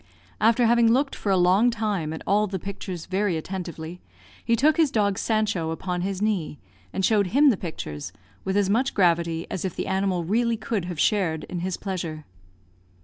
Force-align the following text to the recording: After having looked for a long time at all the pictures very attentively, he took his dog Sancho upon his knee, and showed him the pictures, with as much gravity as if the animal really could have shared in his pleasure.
After 0.39 0.65
having 0.65 0.91
looked 0.91 1.13
for 1.15 1.31
a 1.31 1.37
long 1.37 1.69
time 1.69 2.11
at 2.11 2.23
all 2.25 2.47
the 2.47 2.57
pictures 2.57 3.05
very 3.05 3.37
attentively, 3.37 4.01
he 4.43 4.55
took 4.55 4.77
his 4.77 4.89
dog 4.89 5.19
Sancho 5.19 5.69
upon 5.69 6.01
his 6.01 6.23
knee, 6.23 6.57
and 6.91 7.05
showed 7.05 7.27
him 7.27 7.51
the 7.51 7.55
pictures, 7.55 8.11
with 8.43 8.57
as 8.57 8.67
much 8.67 8.95
gravity 8.95 9.45
as 9.51 9.63
if 9.63 9.75
the 9.75 9.85
animal 9.85 10.23
really 10.23 10.57
could 10.57 10.85
have 10.85 10.99
shared 10.99 11.43
in 11.43 11.59
his 11.59 11.77
pleasure. 11.77 12.25